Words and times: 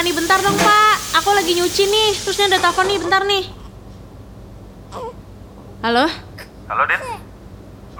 Imani 0.00 0.16
bentar 0.16 0.40
dong 0.40 0.56
pak 0.56 1.20
Aku 1.20 1.28
lagi 1.36 1.52
nyuci 1.52 1.84
nih 1.84 2.16
Terus 2.24 2.40
ini 2.40 2.48
ada 2.48 2.56
telepon 2.56 2.88
nih 2.88 2.98
bentar 3.04 3.20
nih 3.20 3.44
Halo? 5.84 6.08
Halo, 6.72 6.82
Din. 6.88 7.00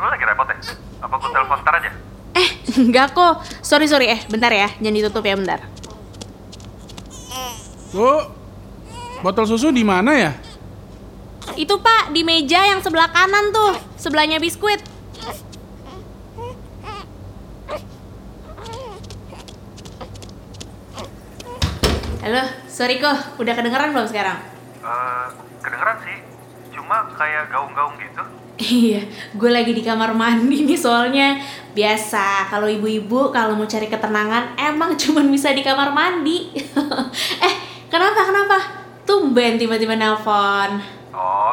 Lu 0.00 0.06
lagi 0.08 0.24
repot 0.24 0.48
ya? 0.48 0.56
Apa 1.04 1.14
gue 1.20 1.28
telepon 1.28 1.60
ntar 1.60 1.74
aja? 1.76 1.92
Eh 2.40 2.48
enggak 2.88 3.12
kok 3.12 3.44
Sorry 3.60 3.84
sorry 3.84 4.16
eh 4.16 4.20
bentar 4.32 4.48
ya 4.48 4.72
Jangan 4.80 4.96
ditutup 4.96 5.20
ya 5.28 5.36
bentar 5.36 5.60
Bu, 7.92 8.32
botol 9.20 9.44
susu 9.44 9.68
di 9.68 9.84
mana 9.84 10.16
ya? 10.16 10.32
Itu 11.52 11.84
pak 11.84 12.16
di 12.16 12.24
meja 12.24 12.64
yang 12.64 12.80
sebelah 12.80 13.12
kanan 13.12 13.52
tuh 13.52 13.76
Sebelahnya 14.00 14.40
biskuit 14.40 14.80
Halo, 22.30 22.46
sorry 22.70 23.02
kok, 23.02 23.42
udah 23.42 23.58
kedengeran 23.58 23.90
belum 23.90 24.06
sekarang? 24.06 24.38
Eh, 24.86 25.26
kedengeran 25.66 25.98
sih. 26.06 26.22
Cuma 26.70 27.10
kayak 27.18 27.50
gaung-gaung 27.50 27.98
gitu. 27.98 28.22
Iya, 28.54 29.02
gue 29.34 29.50
lagi 29.50 29.74
di 29.74 29.82
kamar 29.82 30.14
mandi 30.14 30.62
nih 30.62 30.78
soalnya 30.78 31.42
Biasa, 31.74 32.46
kalau 32.46 32.70
ibu-ibu 32.70 33.34
kalau 33.34 33.58
mau 33.58 33.66
cari 33.66 33.90
ketenangan 33.90 34.54
emang 34.54 34.94
cuman 34.94 35.26
bisa 35.26 35.50
di 35.50 35.66
kamar 35.66 35.90
mandi 35.90 36.54
Eh, 37.50 37.54
kenapa, 37.90 38.22
kenapa? 38.22 38.58
Tumben 39.02 39.58
tiba-tiba 39.58 39.98
nelpon 39.98 40.78
Oh, 41.10 41.50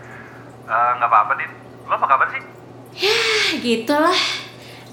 Eh, 0.72 0.90
nggak 0.96 1.08
apa-apa, 1.12 1.32
Din. 1.36 1.52
Lo 1.84 1.92
apa 1.92 2.06
kabar 2.08 2.28
sih? 2.32 2.40
Ya, 3.04 3.20
gitulah 3.60 4.16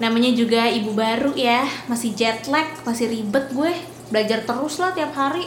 Namanya 0.04 0.36
juga 0.36 0.68
ibu 0.68 0.92
baru 0.92 1.32
ya 1.32 1.64
Masih 1.88 2.12
jet 2.12 2.44
lag, 2.52 2.68
masih 2.84 3.08
ribet 3.08 3.48
gue 3.56 3.93
Belajar 4.14 4.46
terus 4.46 4.78
lah 4.78 4.94
tiap 4.94 5.10
hari 5.10 5.42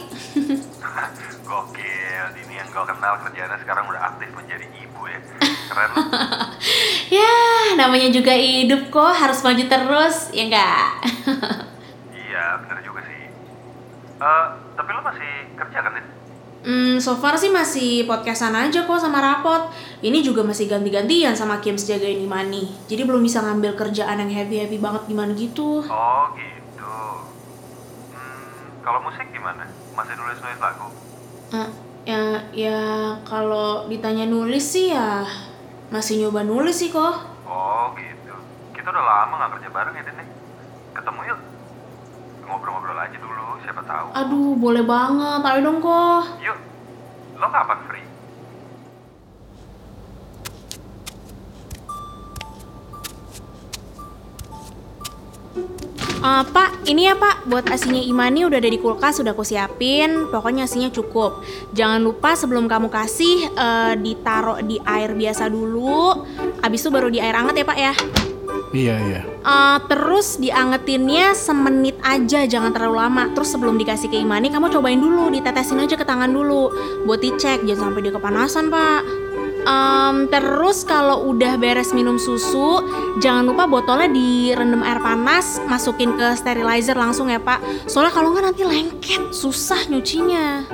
Gokil, 1.48 2.24
ini 2.44 2.60
yang 2.60 2.68
gue 2.68 2.84
kenal 2.84 3.16
kerjaannya 3.24 3.56
sekarang 3.64 3.88
udah 3.88 4.12
aktif 4.12 4.28
menjadi 4.36 4.68
ibu 4.76 5.08
ya. 5.08 5.16
Keren. 5.72 5.90
Ya, 7.08 7.32
namanya 7.80 8.12
juga 8.12 8.36
hidup 8.36 8.92
kok 8.92 9.16
harus 9.16 9.40
maju 9.40 9.64
terus, 9.64 10.28
ya 10.36 10.44
enggak? 10.44 11.00
iya, 12.28 12.60
bener 12.60 12.84
juga 12.84 13.00
sih. 13.08 13.32
Eh, 14.20 14.46
tapi 14.76 14.90
lo 14.92 15.00
masih 15.00 15.32
kerja 15.56 15.78
kan? 15.88 16.04
Hmm, 16.68 17.00
so 17.00 17.16
far 17.16 17.40
sih 17.40 17.48
masih 17.48 18.04
podcastan 18.04 18.52
aja 18.52 18.84
kok 18.84 19.00
sama 19.00 19.24
rapot. 19.24 19.72
Ini 20.04 20.20
juga 20.20 20.44
masih 20.44 20.68
ganti-gantian 20.68 21.32
sama 21.32 21.64
Kim 21.64 21.80
jagain 21.80 22.20
Imani. 22.20 22.68
Jadi 22.84 23.08
belum 23.08 23.24
bisa 23.24 23.40
ngambil 23.40 23.72
kerjaan 23.72 24.20
yang 24.20 24.28
heavy-heavy 24.28 24.76
banget 24.76 25.08
gimana 25.08 25.32
gitu. 25.32 25.80
Oh, 25.88 26.24
gitu. 26.36 26.57
Kalau 28.88 29.04
musik 29.04 29.28
gimana? 29.36 29.68
Masih 29.92 30.16
nulis-nulis 30.16 30.56
lagu? 30.64 30.88
Eh, 31.52 31.68
ya, 32.08 32.40
ya 32.56 32.80
kalau 33.28 33.84
ditanya 33.84 34.24
nulis 34.24 34.64
sih 34.64 34.96
ya 34.96 35.28
masih 35.92 36.24
nyoba 36.24 36.40
nulis 36.40 36.80
sih 36.80 36.88
kok. 36.88 37.20
Oh, 37.44 37.92
gitu. 38.00 38.32
Kita 38.72 38.88
udah 38.88 39.04
lama 39.04 39.44
nggak 39.44 39.60
kerja 39.60 39.68
bareng 39.76 39.92
ya, 39.92 40.08
Din? 40.08 40.16
nih. 40.24 40.28
Ketemu 40.96 41.20
yuk. 41.28 41.40
Ngobrol-ngobrol 42.48 42.96
aja 42.96 43.18
dulu, 43.20 43.60
siapa 43.60 43.84
tahu. 43.84 44.08
Aduh, 44.16 44.56
boleh 44.56 44.80
banget. 44.88 45.40
Ayo 45.44 45.60
dong 45.68 45.84
kok. 45.84 46.22
Yuk, 46.40 46.58
lo 47.36 47.46
kapan 47.52 47.78
Eh, 56.28 56.44
pak, 56.52 56.84
ini 56.84 57.08
ya 57.08 57.16
pak, 57.16 57.48
buat 57.48 57.64
asinya 57.72 58.04
Imani 58.04 58.44
udah 58.44 58.60
ada 58.60 58.68
di 58.68 58.76
kulkas, 58.76 59.16
udah 59.24 59.32
aku 59.32 59.48
siapin. 59.48 60.28
Pokoknya 60.28 60.68
asinya 60.68 60.92
cukup. 60.92 61.40
Jangan 61.72 62.04
lupa 62.04 62.36
sebelum 62.36 62.68
kamu 62.68 62.92
kasih, 62.92 63.48
eh, 63.48 63.92
ditaruh 63.96 64.60
di 64.60 64.76
air 64.84 65.16
biasa 65.16 65.48
dulu. 65.48 66.28
Abis 66.60 66.84
itu 66.84 66.92
baru 66.92 67.08
di 67.08 67.16
air 67.16 67.32
hangat 67.32 67.56
ya 67.56 67.64
pak 67.64 67.78
ya. 67.80 67.94
Iya, 68.76 68.96
iya. 69.08 69.20
Eh, 69.24 69.78
terus 69.88 70.36
diangetinnya 70.36 71.32
semenit 71.32 71.96
aja, 72.04 72.44
jangan 72.44 72.76
terlalu 72.76 73.00
lama. 73.00 73.32
Terus 73.32 73.48
sebelum 73.48 73.80
dikasih 73.80 74.12
ke 74.12 74.20
Imani, 74.20 74.52
kamu 74.52 74.68
cobain 74.68 75.00
dulu, 75.00 75.32
ditetesin 75.32 75.80
aja 75.80 75.96
ke 75.96 76.04
tangan 76.04 76.28
dulu. 76.28 76.68
Buat 77.08 77.24
dicek, 77.24 77.64
jangan 77.64 77.88
sampai 77.88 78.04
dia 78.04 78.12
kepanasan 78.12 78.68
pak. 78.68 79.27
Em, 79.68 80.24
terus 80.32 80.80
kalau 80.88 81.28
udah 81.28 81.60
beres 81.60 81.92
minum 81.92 82.16
susu, 82.16 82.80
jangan 83.20 83.44
lupa 83.44 83.68
botolnya 83.68 84.08
direndam 84.08 84.80
air 84.80 84.96
panas, 84.96 85.60
masukin 85.68 86.16
ke 86.16 86.32
sterilizer 86.40 86.96
langsung 86.96 87.28
ya 87.28 87.36
pak. 87.36 87.60
Soalnya 87.84 88.16
kalau 88.16 88.32
nggak 88.32 88.44
nanti 88.48 88.64
lengket, 88.64 89.28
susah 89.36 89.84
nyucinya. 89.92 90.64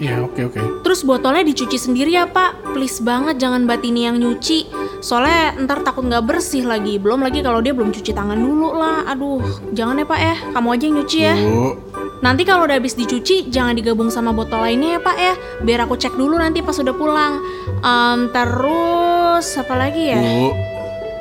Iya, 0.00 0.24
oke, 0.24 0.40
oke. 0.48 0.60
Terus 0.80 1.04
botolnya 1.04 1.44
dicuci 1.44 1.76
sendiri 1.76 2.16
ya 2.16 2.24
pak, 2.24 2.72
please 2.72 3.04
banget 3.04 3.36
jangan 3.36 3.68
batini 3.68 4.08
yang 4.08 4.16
nyuci. 4.16 4.64
Soalnya 5.04 5.60
ntar 5.60 5.84
takut 5.84 6.08
nggak 6.08 6.24
bersih 6.24 6.64
lagi, 6.64 6.96
belum 6.96 7.20
lagi 7.20 7.44
kalau 7.44 7.60
dia 7.60 7.76
belum 7.76 7.92
cuci 7.92 8.16
tangan 8.16 8.40
dulu 8.40 8.72
lah. 8.80 9.04
Aduh, 9.12 9.44
jangan 9.76 10.00
ya 10.00 10.06
pak 10.08 10.20
ya, 10.24 10.34
kamu 10.56 10.68
aja 10.72 10.84
yang 10.88 10.96
nyuci 10.96 11.18
ya. 11.20 11.36
Bu, 11.36 11.76
Nanti 12.20 12.44
kalau 12.44 12.68
udah 12.68 12.76
habis 12.76 12.92
dicuci, 12.92 13.48
jangan 13.48 13.72
digabung 13.72 14.12
sama 14.12 14.36
botol 14.36 14.60
lainnya 14.60 14.96
ya 14.96 15.00
pak 15.00 15.16
ya. 15.16 15.34
Biar 15.64 15.88
aku 15.88 15.96
cek 15.96 16.20
dulu 16.20 16.36
nanti 16.36 16.60
pas 16.60 16.76
udah 16.76 16.92
pulang. 16.92 17.40
Em, 17.80 18.28
terus 18.28 19.46
apa 19.56 19.74
lagi 19.80 20.12
ya? 20.12 20.20
Bu, 20.20 20.52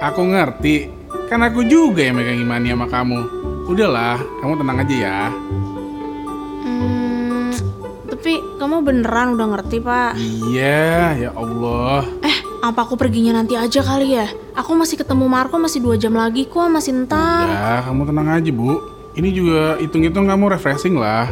aku 0.03 0.21
ngerti. 0.27 0.91
Kan 1.31 1.39
aku 1.39 1.63
juga 1.63 2.03
yang 2.03 2.19
megang 2.19 2.43
imani 2.43 2.75
sama 2.75 2.91
kamu. 2.91 3.19
Udahlah, 3.71 4.19
kamu 4.43 4.53
tenang 4.59 4.77
aja 4.83 4.95
ya. 4.99 5.19
Hmm, 6.67 7.55
tapi 8.11 8.43
kamu 8.59 8.75
beneran 8.83 9.39
udah 9.39 9.47
ngerti 9.55 9.79
pak? 9.79 10.19
Iya, 10.19 11.15
ya 11.15 11.29
Allah. 11.31 12.03
Eh, 12.27 12.37
apa 12.59 12.83
aku 12.83 12.99
perginya 12.99 13.39
nanti 13.39 13.55
aja 13.55 13.79
kali 13.79 14.19
ya? 14.19 14.27
Aku 14.51 14.75
masih 14.75 14.99
ketemu 14.99 15.31
Marco 15.31 15.55
masih 15.55 15.79
dua 15.79 15.95
jam 15.95 16.11
lagi 16.11 16.43
kok, 16.43 16.67
masih 16.67 17.07
ntar. 17.07 17.47
Ya, 17.47 17.87
kamu 17.87 18.03
tenang 18.03 18.27
aja, 18.35 18.51
Bu. 18.51 18.98
Ini 19.19 19.35
juga 19.35 19.75
hitung-hitung 19.83 20.31
kamu 20.31 20.55
refreshing 20.55 20.95
lah. 20.95 21.27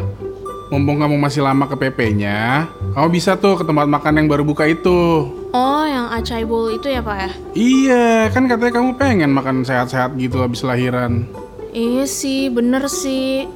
Mumpung 0.68 1.00
kamu 1.00 1.16
masih 1.16 1.40
lama 1.40 1.64
ke 1.72 1.80
PP-nya, 1.80 2.68
kamu 2.92 3.08
bisa 3.16 3.40
tuh 3.40 3.56
ke 3.56 3.64
tempat 3.64 3.88
makan 3.88 4.20
yang 4.20 4.28
baru 4.28 4.44
buka 4.44 4.68
itu. 4.68 5.32
Oh, 5.56 5.84
yang 5.88 6.12
acai 6.12 6.44
bowl 6.44 6.68
itu 6.68 6.92
ya 6.92 7.00
pak 7.00 7.16
ya? 7.16 7.32
Iya, 7.56 8.06
kan 8.36 8.52
katanya 8.52 8.76
kamu 8.76 9.00
pengen 9.00 9.32
makan 9.32 9.64
sehat-sehat 9.64 10.20
gitu 10.20 10.44
habis 10.44 10.68
lahiran. 10.68 11.24
Iya 11.72 12.04
sih, 12.04 12.52
bener 12.52 12.92
sih. 12.92 13.48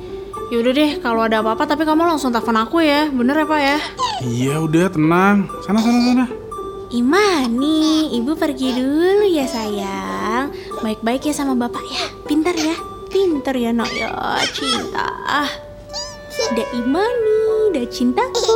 Yaudah 0.56 0.72
deh, 0.72 0.92
kalau 1.04 1.28
ada 1.28 1.44
apa-apa 1.44 1.68
tapi 1.68 1.84
kamu 1.84 2.16
langsung 2.16 2.32
telepon 2.32 2.56
aku 2.56 2.80
ya, 2.80 3.12
bener 3.12 3.36
ya 3.36 3.48
pak 3.52 3.60
ya? 3.60 3.78
Iya, 4.24 4.56
udah 4.64 4.88
tenang. 4.88 5.52
Sana, 5.68 5.84
sana, 5.84 6.00
sana. 6.08 6.26
Imani, 6.96 8.16
ibu 8.16 8.32
pergi 8.40 8.80
dulu 8.80 9.28
ya 9.28 9.44
sayang. 9.44 10.56
Baik-baik 10.80 11.28
ya 11.28 11.36
sama 11.36 11.60
bapak 11.60 11.84
ya, 11.84 12.04
pintar 12.24 12.56
ya. 12.56 12.91
Pintar 13.12 13.60
ya 13.60 13.76
nak 13.76 13.92
ya, 13.92 14.08
cinta. 14.56 15.12
Udah 16.56 16.68
Imani, 16.72 17.68
udah 17.68 17.84
cintaku, 17.92 18.56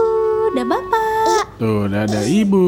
udah 0.56 0.64
bapak. 0.64 1.44
Tuh, 1.60 1.92
udah 1.92 2.08
ada 2.08 2.24
ibu. 2.24 2.64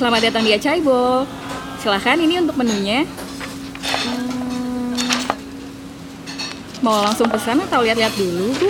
Selamat 0.00 0.20
datang 0.32 0.48
di 0.48 0.52
Acaibo. 0.56 1.28
Silahkan 1.84 2.16
ini 2.16 2.40
untuk 2.40 2.56
menunya. 2.56 3.04
Mau 6.84 7.00
langsung 7.00 7.32
pesan 7.32 7.64
atau 7.64 7.80
lihat-lihat 7.80 8.12
dulu, 8.12 8.52
Bu? 8.60 8.68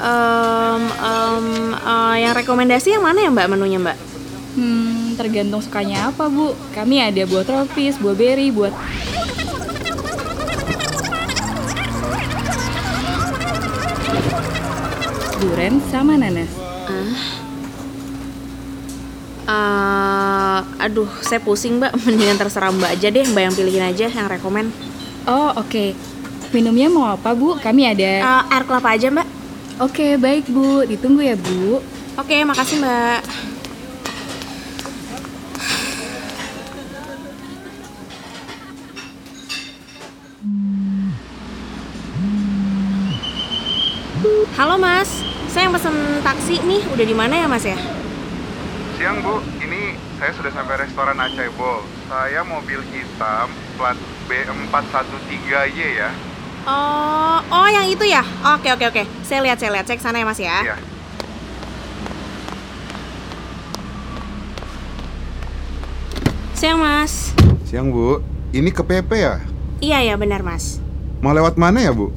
Em, 0.00 0.82
em, 0.88 1.46
eh, 1.76 2.16
yang 2.24 2.32
rekomendasi 2.32 2.96
yang 2.96 3.04
mana 3.04 3.20
ya 3.20 3.28
mbak 3.28 3.52
menunya 3.52 3.76
mbak? 3.76 3.92
Hmm, 4.56 5.12
tergantung 5.20 5.60
sukanya 5.60 6.08
apa, 6.08 6.32
Bu. 6.32 6.56
Kami 6.72 6.96
ada 7.04 7.20
buah 7.28 7.44
tropis, 7.44 8.00
buah 8.00 8.16
berry, 8.16 8.48
buat 8.48 8.72
durian 15.44 15.76
sama 15.92 16.16
nanas. 16.16 16.48
Eh, 19.44 20.60
aduh, 20.80 21.10
saya 21.20 21.44
pusing 21.44 21.76
mbak. 21.84 21.92
Mendingan 22.08 22.40
terserah 22.40 22.72
mbak 22.72 22.96
aja 22.96 23.12
deh, 23.12 23.28
mbak 23.28 23.42
yang 23.44 23.52
pilihin 23.52 23.84
aja 23.84 24.08
yang 24.08 24.24
rekomen. 24.24 24.72
Oh, 25.28 25.52
oke. 25.60 25.92
Minumnya 26.50 26.90
mau 26.90 27.06
apa, 27.06 27.30
Bu? 27.30 27.54
Kami 27.62 27.86
ada. 27.86 28.10
Eh, 28.26 28.42
air 28.50 28.64
kelapa 28.66 28.98
aja 28.98 29.06
mbak. 29.06 29.26
Oke, 29.78 30.18
baik, 30.18 30.50
Bu. 30.50 30.82
Ditunggu 30.82 31.22
ya, 31.22 31.38
Bu. 31.38 31.78
Oke, 32.18 32.42
makasih 32.42 32.82
mbak. 32.82 33.22
Halo 44.58 44.76
Mas, 44.76 45.22
saya 45.48 45.70
yang 45.70 45.74
pesen 45.78 45.94
taksi 46.20 46.60
nih. 46.66 46.82
Udah 46.90 47.06
di 47.06 47.14
mana 47.14 47.32
ya 47.32 47.46
Mas 47.46 47.62
ya? 47.62 47.78
Siang 48.98 49.22
Bu, 49.22 49.40
ini 49.62 49.94
saya 50.18 50.34
sudah 50.34 50.52
sampai 50.52 50.82
restoran 50.82 51.16
Acai 51.16 51.48
Bowl. 51.54 51.86
Saya 52.10 52.42
mobil 52.44 52.82
hitam 52.90 53.48
plat 53.78 53.96
B413Y 54.28 55.80
ya. 55.94 56.10
Oh, 56.70 57.38
oh 57.50 57.66
yang 57.66 57.90
itu 57.90 58.06
ya? 58.06 58.22
Oke 58.54 58.70
oke 58.70 58.86
oke. 58.86 59.02
Saya 59.26 59.42
lihat 59.42 59.58
saya 59.58 59.74
lihat. 59.74 59.90
Cek 59.90 59.98
sana 59.98 60.22
ya 60.22 60.26
Mas 60.26 60.38
ya. 60.38 60.54
Iya. 60.62 60.76
Siang 66.54 66.78
Mas. 66.78 67.34
Siang 67.66 67.90
Bu, 67.90 68.22
ini 68.54 68.70
ke 68.70 68.86
PP 68.86 69.10
ya? 69.18 69.42
Iya 69.82 70.12
ya 70.12 70.14
benar 70.14 70.46
Mas. 70.46 70.78
Mau 71.18 71.34
lewat 71.34 71.58
mana 71.58 71.82
ya 71.82 71.90
Bu? 71.90 72.12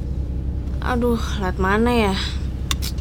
Aduh, 0.84 1.18
lihat 1.40 1.56
mana 1.58 1.90
ya? 1.90 2.14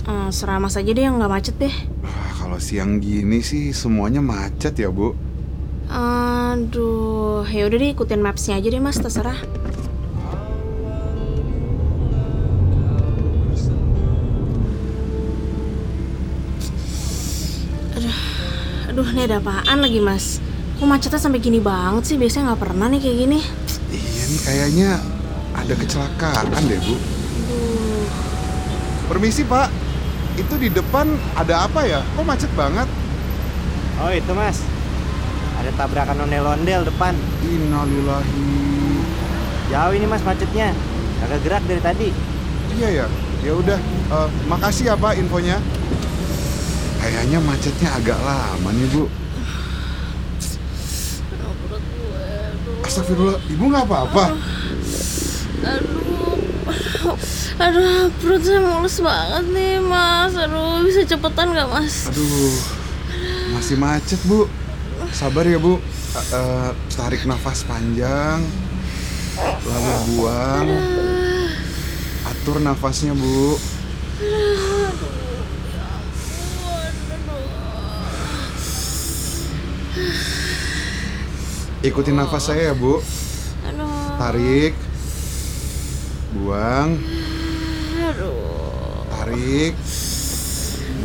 Eh, 0.08 0.30
serah 0.32 0.58
Mas 0.58 0.80
aja 0.80 0.88
deh 0.88 1.04
yang 1.04 1.20
nggak 1.20 1.30
macet 1.30 1.56
deh. 1.60 1.76
Wah, 2.02 2.30
kalau 2.40 2.58
siang 2.58 2.98
gini 3.04 3.44
sih 3.44 3.76
semuanya 3.76 4.24
macet 4.24 4.80
ya 4.80 4.88
Bu. 4.88 5.14
Aduh, 5.92 7.44
ya 7.52 7.68
udah 7.68 7.78
deh 7.78 7.92
ikutin 7.92 8.24
mapsnya 8.24 8.58
aja 8.58 8.72
deh 8.72 8.80
Mas, 8.80 8.98
terserah. 9.04 9.38
Aduh, 19.04 19.20
ini 19.20 19.28
ada 19.28 19.44
apaan 19.44 19.84
lagi 19.84 20.00
Mas? 20.00 20.40
Kok 20.80 20.88
macetnya 20.88 21.20
sampai 21.20 21.44
gini 21.44 21.60
banget 21.60 22.08
sih? 22.08 22.16
Biasanya 22.16 22.56
nggak 22.56 22.62
pernah 22.64 22.88
nih 22.88 23.00
kayak 23.04 23.18
gini. 23.20 23.40
Iya 23.92 24.24
nih 24.32 24.40
kayaknya 24.48 24.90
ada 25.52 25.74
kecelakaan 25.76 26.64
deh 26.72 26.80
Bu. 26.80 26.96
Aduh, 26.96 28.08
Permisi 29.12 29.44
Pak, 29.44 29.68
itu 30.40 30.56
di 30.56 30.72
depan 30.72 31.12
ada 31.36 31.68
apa 31.68 31.84
ya? 31.84 32.00
Kok 32.16 32.24
macet 32.24 32.48
banget? 32.56 32.88
Oh 34.00 34.10
itu 34.10 34.32
mas 34.34 34.64
Ada 35.62 35.70
tabrakan 35.78 36.24
ondel-ondel 36.24 36.88
depan 36.88 37.14
Innalillahi. 37.44 38.48
Jauh 39.70 39.94
ini 39.94 40.10
mas 40.10 40.26
macetnya 40.26 40.74
Agak 41.22 41.40
gerak 41.46 41.64
dari 41.68 41.82
tadi 41.84 42.10
Iya 42.80 43.04
ya. 43.04 43.06
Ya 43.44 43.52
udah, 43.52 43.76
eh, 44.16 44.30
makasih 44.48 44.88
ya 44.88 44.96
Pak 44.96 45.20
infonya. 45.20 45.60
Kayaknya 47.04 47.40
macetnya 47.44 47.90
agak 48.00 48.16
lama 48.24 48.72
nih 48.72 48.88
Bu. 48.96 49.12
Astagfirullah, 52.88 53.44
Ibu 53.52 53.64
nggak 53.68 53.86
apa-apa? 53.92 54.26
aduh, 55.64 57.16
aduh, 57.60 58.08
perut 58.24 58.40
saya 58.44 58.64
mulus 58.64 59.04
banget 59.04 59.46
nih 59.52 59.84
Mas. 59.84 60.32
Aduh, 60.32 60.80
bisa 60.88 61.04
cepetan 61.04 61.52
nggak 61.52 61.68
Mas? 61.68 62.08
Aduh, 62.08 62.56
masih 63.52 63.76
macet 63.76 64.24
bu. 64.24 64.48
Sabar 65.12 65.44
ya 65.44 65.60
bu. 65.60 65.84
Eh, 66.16 66.28
eh, 66.32 66.70
tarik 66.96 67.28
nafas 67.28 67.68
panjang, 67.68 68.40
lalu 69.68 69.92
buang. 70.16 70.68
Atur 72.32 72.64
nafasnya 72.64 73.12
bu. 73.12 73.60
Ikutin 81.86 82.18
nafas 82.18 82.50
saya 82.50 82.72
ya 82.72 82.74
bu. 82.74 82.98
Aduh, 83.69 84.18
Tarik, 84.18 84.74
buang, 86.34 86.98
aduh. 88.01 89.06
tarik, 89.13 89.78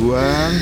buang. 0.00 0.52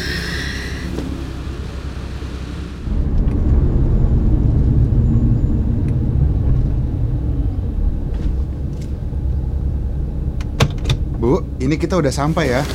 Bu, 11.22 11.46
ini 11.62 11.78
kita 11.78 11.94
udah 11.94 12.10
sampai 12.10 12.50
ya. 12.50 12.66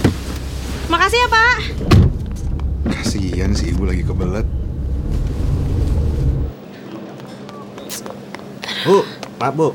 Makasih 0.87 1.19
ya 1.19 1.27
Pak. 1.27 1.57
Kasihan 2.87 3.51
si 3.51 3.75
ibu 3.75 3.83
lagi 3.83 4.07
kebelet. 4.07 4.60
Bu, 8.81 9.05
maaf 9.37 9.53
bu. 9.53 9.67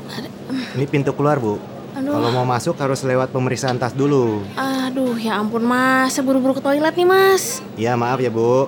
Ini 0.75 0.83
pintu 0.83 1.15
keluar 1.15 1.39
bu. 1.39 1.55
Aduh. 1.95 2.11
Kalau 2.11 2.29
mau 2.29 2.43
masuk 2.43 2.75
harus 2.75 3.01
lewat 3.07 3.31
pemeriksaan 3.31 3.79
tas 3.79 3.95
dulu. 3.95 4.43
Aduh, 4.59 5.15
ya 5.15 5.39
ampun 5.39 5.63
Mas. 5.63 6.13
Saya 6.13 6.27
buru-buru 6.27 6.59
ke 6.59 6.61
toilet 6.61 6.91
nih 6.91 7.07
Mas. 7.07 7.63
Iya 7.79 7.95
maaf 7.95 8.19
ya 8.19 8.27
bu. 8.27 8.67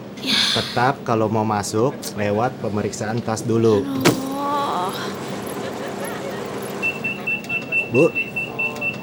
Tetap 0.56 1.04
kalau 1.04 1.28
mau 1.28 1.44
masuk 1.44 1.92
lewat 2.16 2.56
pemeriksaan 2.64 3.20
tas 3.20 3.44
dulu. 3.44 3.84
Oh, 3.84 4.92
Bu, 7.90 8.06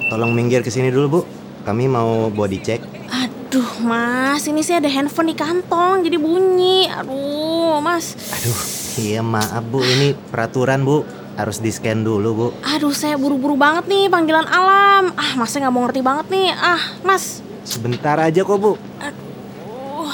tolong 0.09 0.31
minggir 0.31 0.63
ke 0.63 0.71
sini 0.73 0.89
dulu 0.89 1.07
bu. 1.07 1.21
Kami 1.69 1.85
mau 1.91 2.33
body 2.33 2.59
check. 2.65 2.81
Aduh 3.11 3.85
Mas, 3.85 4.47
ini 4.49 4.65
sih 4.65 4.79
ada 4.79 4.89
handphone 4.89 5.35
di 5.35 5.37
kantong 5.37 6.07
jadi 6.07 6.17
bunyi. 6.17 6.87
Aduh, 6.91 7.83
Mas. 7.83 8.15
Aduh, 8.31 8.61
iya 8.99 9.21
maaf 9.27 9.63
bu. 9.69 9.83
Ini 9.83 10.15
peraturan 10.31 10.87
bu 10.87 11.26
Harus 11.37 11.61
di 11.61 11.69
scan 11.69 12.01
dulu 12.01 12.31
bu 12.33 12.47
Aduh, 12.67 12.91
saya 12.91 13.15
buru-buru 13.15 13.55
banget 13.55 13.85
nih 13.87 14.09
panggilan 14.09 14.49
alam. 14.49 15.13
Ah, 15.15 15.37
Mas 15.37 15.53
saya 15.53 15.69
nggak 15.69 15.75
mau 15.75 15.85
ngerti 15.85 16.01
banget 16.01 16.27
nih. 16.29 16.49
Ah, 16.51 16.81
Mas. 17.03 17.45
Sebentar 17.63 18.17
aja 18.17 18.41
kok 18.41 18.57
bu 18.57 18.73
Aduh. 18.99 20.13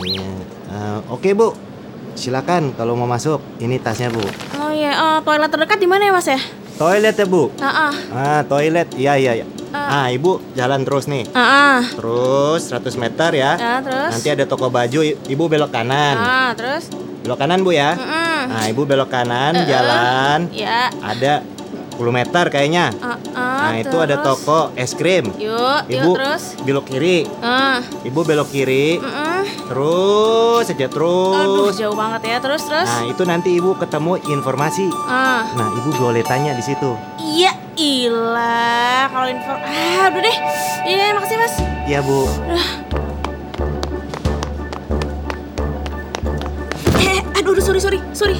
Iya. 0.00 0.28
Eh, 0.66 0.98
Oke 1.08 1.30
bu, 1.30 1.54
silakan 2.14 2.74
kalau 2.74 2.98
mau 2.98 3.06
masuk. 3.06 3.38
Ini 3.56 3.78
tasnya 3.78 4.10
bu. 4.10 4.22
Oh 4.58 4.70
iya, 4.70 4.90
eh, 4.90 5.18
toilet 5.22 5.46
terdekat 5.48 5.78
di 5.78 5.86
mana 5.86 6.10
ya 6.10 6.12
Mas 6.12 6.26
ya? 6.26 6.40
Toilet 6.74 7.14
ya 7.14 7.26
bu. 7.26 7.54
Ah, 7.62 7.86
ah, 7.86 7.92
Ah 8.10 8.40
toilet, 8.42 8.90
iya 8.96 9.14
iya 9.14 9.32
iya. 9.38 9.46
Ah 9.70 10.10
ibu 10.10 10.42
jalan 10.52 10.82
terus 10.82 11.06
nih. 11.06 11.30
ah, 11.30 11.38
ah. 11.38 11.80
Terus 11.86 12.66
100 12.66 12.98
meter 12.98 13.30
ya. 13.38 13.54
Ah, 13.54 13.78
terus? 13.78 14.10
Nanti 14.10 14.28
ada 14.28 14.42
toko 14.42 14.66
baju, 14.66 14.98
ibu 15.06 15.44
belok 15.46 15.70
kanan. 15.70 16.18
Ah, 16.18 16.50
terus? 16.58 16.90
Belok 17.22 17.38
kanan 17.38 17.62
bu 17.62 17.70
ya. 17.70 17.94
Mm-mm. 17.94 18.19
Nah 18.50 18.66
ibu 18.66 18.82
belok 18.82 19.08
kanan, 19.08 19.54
eh. 19.56 19.64
jalan. 19.64 20.38
Ya. 20.50 20.90
Ada 20.98 21.46
10 21.94 22.02
meter 22.10 22.44
kayaknya. 22.48 22.90
Ah, 22.98 23.14
ah, 23.30 23.58
Nah 23.60 23.74
itu 23.76 23.94
ada 23.94 24.18
terus? 24.18 24.40
toko 24.40 24.60
es 24.74 24.92
krim. 24.92 25.30
Yuk, 25.36 25.80
Ibu 25.86 26.10
yuk 26.10 26.16
terus. 26.16 26.42
belok 26.60 26.84
kiri. 26.88 27.28
Ah, 27.38 27.78
Ibu 28.02 28.20
belok 28.24 28.48
kiri. 28.48 28.98
mm-mm. 28.98 29.42
Terus 29.70 30.66
saja 30.66 30.86
Aduh, 30.88 31.70
terus. 31.70 31.76
jauh 31.78 31.94
banget 31.94 32.20
ya. 32.26 32.36
Terus, 32.40 32.64
terus. 32.64 32.88
Nah 32.88 33.04
itu 33.04 33.22
nanti 33.22 33.54
ibu 33.54 33.76
ketemu 33.76 34.18
informasi. 34.26 34.88
Ah. 35.06 35.46
Nah 35.54 35.68
ibu 35.76 35.94
boleh 35.94 36.24
tanya 36.24 36.56
di 36.56 36.64
situ. 36.64 36.96
Iya, 37.20 37.52
ilah. 37.76 39.06
Kalau 39.06 39.26
info, 39.28 39.52
ah, 39.52 40.04
udah 40.08 40.20
deh. 40.20 40.36
Iya, 40.82 41.14
makasih 41.14 41.36
mas. 41.36 41.54
Iya 41.84 42.00
bu. 42.00 42.26
Eh, 42.48 42.64
sorry, 47.70 47.78
sorry, 47.78 48.00
sorry. 48.10 48.38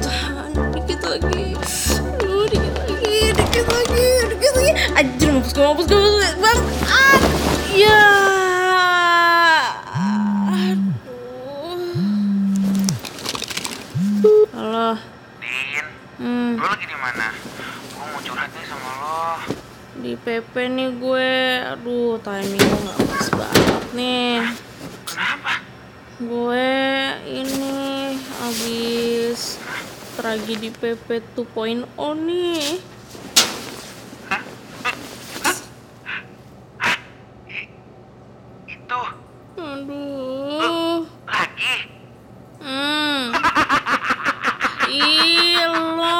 Tahan, 0.00 0.72
dikit 0.72 1.04
lagi. 1.04 1.52
Aduh, 2.16 2.48
dikit 2.48 2.72
lagi, 2.80 3.28
dikit 3.36 3.66
lagi, 3.68 4.08
dikit 4.32 4.52
lagi. 4.56 4.72
Anjir, 4.96 5.28
mampus 5.28 5.52
gue, 5.52 5.60
mampus 5.60 5.84
gue. 5.84 6.00
Bang, 6.40 6.60
ah, 6.88 7.20
ya. 7.76 8.00
Aduh. 10.48 11.84
Halo. 14.50 14.96
Din, 15.36 15.84
Hmm, 16.16 16.56
lu 16.56 16.64
lagi 16.64 16.84
di 16.84 16.96
mana? 16.96 17.36
Gue 17.92 18.04
mau 18.06 18.20
curhat 18.20 18.48
nih 18.48 18.64
sama 18.64 18.90
lo. 18.96 19.44
di 20.00 20.16
PP 20.16 20.54
nih 20.70 20.88
gue. 20.96 21.32
Aduh, 21.76 22.16
timing 22.18 22.64
gue 22.64 22.80
gak 22.80 22.98
pas 23.04 23.26
banget 23.36 23.84
nih. 23.92 24.40
Kenapa? 25.04 25.52
Gue 26.20 26.68
ini 27.24 27.72
habis 29.30 29.62
tragedi 30.18 30.74
PP 30.74 31.22
2.0 31.38 31.86
nih. 32.26 32.82
Itu 38.66 39.02
Aduh. 39.54 41.06
lagi. 41.30 41.74
Hmm. 42.58 43.30
Ih, 44.90 45.62
lo. 45.62 46.18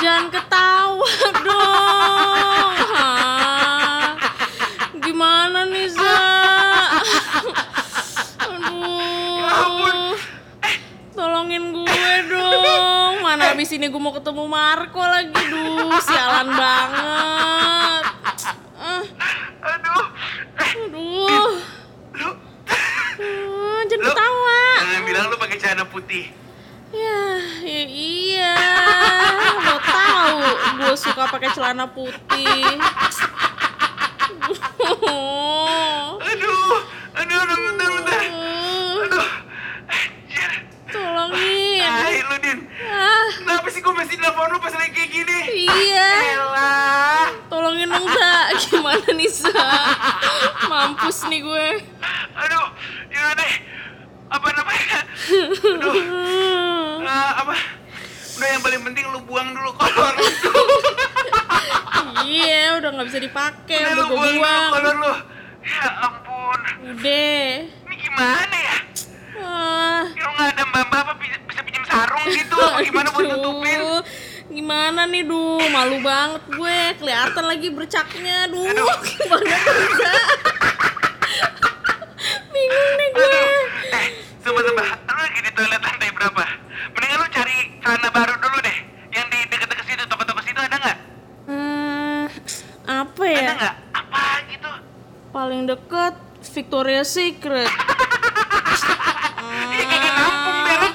Jangan 0.00 0.26
ketawa 0.32 1.12
dong. 1.44 2.72
Hah? 2.96 4.16
Gimana 5.04 5.68
nih, 5.68 5.92
Za? 5.92 6.40
Tolongin 13.70 13.86
gue 13.86 14.02
mau 14.02 14.10
ketemu 14.10 14.44
Marco 14.46 14.98
lagi. 14.98 15.30
Duh, 15.30 15.94
sialan 16.02 16.48
banget. 16.50 18.04
Ah, 18.74 19.02
Aduh. 19.62 20.04
aduh. 20.74 21.54
Lu, 22.10 22.30
Ah, 23.20 23.80
jangan 23.86 24.02
lu. 24.02 24.10
ketawa. 24.10 24.62
Jangan 24.80 25.02
bilang 25.04 25.24
lu 25.28 25.36
pakai 25.38 25.56
celana 25.56 25.84
putih. 25.86 26.34
Ya, 26.90 27.22
ya 27.62 27.82
iya. 27.86 28.54
Lo 29.62 29.78
tahu 29.78 30.38
gue 30.76 30.94
suka 30.96 31.30
pakai 31.30 31.54
celana 31.54 31.86
putih. 31.86 32.74
Aduh. 36.20 36.74
Aduh, 37.12 37.38
aduh, 37.38 37.56
bentar, 37.60 37.88
bentar. 37.92 38.20
Aduh. 39.00 39.26
Anjir. 39.86 40.50
Tolongin. 40.88 41.86
Tai 41.86 42.18
lu, 42.20 42.36
Din. 42.40 42.58
Ah, 42.82 43.28
Kenapa 43.36 43.68
sih 43.68 43.79
gue 43.90 43.98
mesti 43.98 44.14
nelfon 44.22 44.46
lu 44.54 44.58
pas 44.62 44.70
lagi 44.70 44.94
kayak 44.94 45.10
gini? 45.10 45.38
iya. 45.66 46.10
Elah. 46.38 47.26
Tolongin 47.50 47.90
dong, 47.90 48.06
Sa. 48.06 48.30
Gimana 48.62 49.08
nih, 49.10 49.26
Sa? 49.26 49.66
Mampus 50.70 51.26
nih 51.26 51.42
gue. 51.42 51.66
Aduh. 52.38 52.66
Yaudah 53.10 53.34
deh. 53.34 53.52
Apa 54.30 54.46
namanya? 54.54 54.98
Aduh. 55.74 55.94
Eh, 57.02 57.30
apa? 57.34 57.54
Udah 58.38 58.48
yang 58.48 58.62
paling 58.62 58.82
penting 58.86 59.04
lu 59.10 59.18
buang 59.26 59.50
dulu 59.50 59.74
kolor 59.74 60.14
lu. 60.14 60.24
Iya, 62.22 62.78
udah 62.78 62.88
nggak 62.94 63.06
bisa 63.10 63.18
dipakai. 63.18 63.74
Udah 63.74 63.90
Udah 63.90 63.98
lu 63.98 64.04
buang 64.06 64.22
dulu 64.22 64.38
buang. 64.38 64.70
kolor 64.70 64.94
lu. 64.94 65.12
Ya 65.66 65.88
ampun. 65.98 66.60
Udah. 66.94 67.42
Ini 67.66 67.96
gimana 67.98 68.54
ya? 68.54 68.76
Ah. 69.34 70.02
Lu 70.06 70.28
nggak 70.30 70.48
ada 70.48 70.62
mbak-mbak 70.64 71.00
apa 71.02 71.12
bisa, 71.18 71.36
bisa 71.42 71.60
pinjam 71.66 71.82
sarung 72.00 72.24
gitu? 72.30 72.56
Gimana 72.88 73.08
buat 73.10 73.26
nutupin? 73.28 73.78
Aduh, 73.78 74.02
Gimana 74.50 75.06
nih, 75.06 75.22
duh, 75.22 75.62
malu 75.70 76.02
banget 76.02 76.42
gue. 76.50 76.78
Kelihatan 76.98 77.44
lagi 77.46 77.68
bercaknya, 77.70 78.50
duh. 78.50 78.66
Gimana 79.06 79.56
bisa? 79.62 80.10
Bingung 82.50 82.92
nih 82.96 83.08
gue. 83.10 83.22
Aduh. 83.22 83.94
Eh, 83.94 84.06
sumpah-sumpah. 84.42 84.88
Lu 85.06 85.20
lagi 85.20 85.40
di 85.40 85.50
toilet 85.50 85.78
lantai 85.78 86.10
berapa? 86.10 86.44
Mendingan 86.90 87.16
lu 87.16 87.26
cari 87.30 87.56
celana 87.78 88.08
baru 88.10 88.34
dulu 88.36 88.58
deh. 88.60 88.76
Yang 89.10 89.26
di 89.28 89.38
deket-deket 89.48 89.84
situ, 89.86 90.04
toko-toko 90.06 90.40
situ 90.40 90.58
ada 90.58 90.76
nggak? 90.76 90.98
Hmm, 91.46 92.22
apa 92.86 93.22
Ada 93.22 93.38
ya? 93.38 93.52
nggak? 93.54 93.74
Apa 93.92 94.22
gitu? 94.46 94.70
Paling 95.30 95.62
deket 95.64 96.14
Victoria's 96.50 97.06
Secret. 97.08 97.70
Ih, 99.70 99.84
kagak 99.84 100.12
nampung 100.12 100.58
berak. 100.64 100.94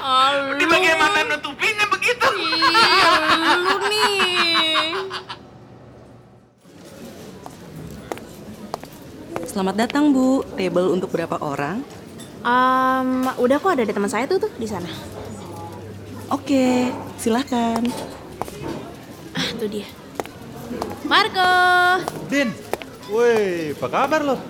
Ah, 0.00 0.28
Di 0.54 0.64
lu. 0.64 0.70
bagian 0.70 0.96
mana 0.96 1.20
nutupinnya 1.26 1.86
begitu? 1.88 2.26
Iya, 2.30 3.12
lu 3.56 3.74
nih. 3.82 4.92
Selamat 9.54 9.86
datang 9.86 10.10
Bu. 10.10 10.42
Table 10.58 10.90
untuk 10.90 11.14
berapa 11.14 11.38
orang? 11.38 11.78
Um, 12.42 13.30
udah 13.38 13.62
kok 13.62 13.78
ada 13.78 13.86
di 13.86 13.94
teman 13.94 14.10
saya 14.10 14.26
tuh 14.26 14.42
tuh 14.42 14.50
di 14.58 14.66
sana. 14.66 14.90
Oke, 16.26 16.90
silahkan. 17.22 17.78
Ah, 19.30 19.48
tuh 19.54 19.70
dia. 19.70 19.86
Marco. 21.06 21.54
Din, 22.26 22.50
woi, 23.06 23.70
apa 23.78 23.86
kabar 23.86 24.26
lo? 24.26 24.42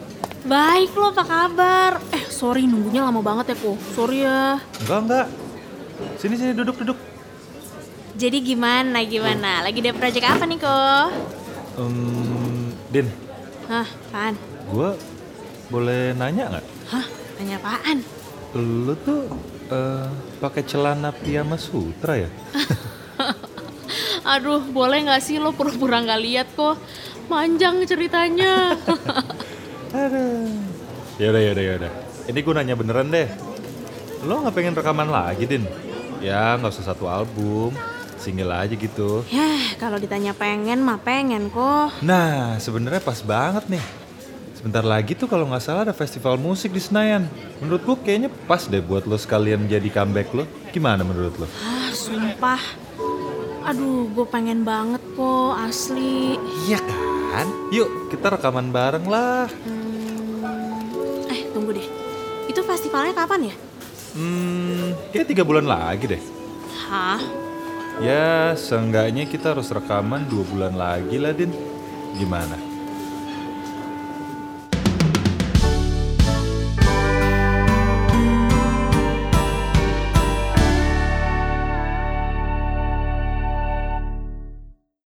Baik 0.48 0.96
lo, 0.96 1.12
apa 1.12 1.24
kabar? 1.28 2.00
Eh, 2.08 2.24
sorry 2.32 2.64
nunggunya 2.64 3.04
lama 3.04 3.20
banget 3.20 3.52
ya, 3.52 3.56
kok. 3.60 3.76
Sorry 3.92 4.24
ya. 4.24 4.56
Enggak, 4.88 4.98
enggak. 5.04 5.26
Sini, 6.16 6.34
sini, 6.40 6.56
duduk, 6.56 6.80
duduk. 6.80 6.96
Jadi 8.16 8.40
gimana, 8.40 9.04
gimana? 9.04 9.68
Lagi 9.68 9.84
ada 9.84 9.92
project 9.92 10.24
apa 10.24 10.48
nih, 10.48 10.56
kok? 10.64 11.08
Um, 11.76 12.72
Din, 12.88 13.12
Hah, 13.68 13.84
apaan? 13.84 14.53
Gue 14.70 14.88
boleh 15.68 16.12
nanya 16.16 16.56
nggak? 16.56 16.66
Hah, 16.92 17.06
tanya 17.36 17.56
apaan? 17.60 17.98
Lu 18.54 18.94
tuh 19.02 19.28
eh, 19.68 20.08
pakai 20.38 20.62
celana 20.64 21.10
piyama 21.10 21.58
sutra 21.58 22.20
ya? 22.20 22.30
Aduh, 24.34 24.64
boleh 24.72 25.04
nggak 25.04 25.20
sih 25.20 25.36
lo 25.36 25.52
pura-pura 25.52 26.00
nggak 26.00 26.22
lihat 26.24 26.48
kok? 26.56 26.80
Panjang 27.28 27.84
ceritanya. 27.84 28.76
Aduh. 30.04 30.48
Yaudah, 31.20 31.42
yaudah, 31.44 31.64
yaudah. 31.64 31.92
Ini 32.26 32.38
gue 32.40 32.54
nanya 32.56 32.74
beneran 32.74 33.12
deh. 33.12 33.28
Lo 34.24 34.40
nggak 34.40 34.54
pengen 34.56 34.74
rekaman 34.74 35.12
lagi, 35.12 35.44
Din? 35.44 35.68
Ya, 36.24 36.56
nggak 36.56 36.72
usah 36.72 36.90
satu 36.90 37.04
album. 37.06 37.76
Single 38.16 38.48
aja 38.48 38.72
gitu. 38.72 39.20
Yah, 39.28 39.76
kalau 39.76 40.00
ditanya 40.00 40.32
pengen 40.32 40.80
mah 40.80 40.96
pengen 40.96 41.52
kok. 41.52 41.92
Nah, 42.00 42.56
sebenarnya 42.56 43.04
pas 43.04 43.20
banget 43.20 43.68
nih. 43.68 43.84
Sebentar 44.64 44.80
lagi 44.80 45.12
tuh 45.12 45.28
kalau 45.28 45.44
nggak 45.44 45.60
salah 45.60 45.84
ada 45.84 45.92
festival 45.92 46.40
musik 46.40 46.72
di 46.72 46.80
Senayan. 46.80 47.28
Menurut 47.60 47.84
gue 47.84 47.96
kayaknya 48.00 48.32
pas 48.48 48.64
deh 48.64 48.80
buat 48.80 49.04
lo 49.04 49.20
sekalian 49.20 49.68
jadi 49.68 49.92
comeback 49.92 50.32
lo. 50.32 50.48
Gimana 50.72 51.04
menurut 51.04 51.36
lo? 51.36 51.44
Ah, 51.60 51.92
sumpah. 51.92 52.64
Aduh, 53.68 54.08
gue 54.16 54.24
pengen 54.24 54.64
banget 54.64 55.04
kok, 55.20 55.52
asli. 55.60 56.40
Iya 56.64 56.80
kan? 56.80 57.44
Yuk 57.76 58.08
kita 58.08 58.40
rekaman 58.40 58.72
bareng 58.72 59.04
lah. 59.04 59.52
Hmm, 59.68 61.28
eh, 61.28 61.44
tunggu 61.52 61.76
deh. 61.76 61.84
Itu 62.48 62.64
festivalnya 62.64 63.12
kapan 63.12 63.52
ya? 63.52 63.54
Hmm, 64.16 64.96
kayak 65.12 65.28
tiga 65.28 65.44
bulan 65.44 65.68
lagi 65.68 66.08
deh. 66.08 66.22
Hah? 66.88 67.20
Ya, 68.00 68.56
seenggaknya 68.56 69.28
kita 69.28 69.52
harus 69.52 69.68
rekaman 69.68 70.24
dua 70.24 70.44
bulan 70.48 70.72
lagi 70.72 71.20
lah, 71.20 71.36
Din. 71.36 71.52
Gimana? 72.16 72.73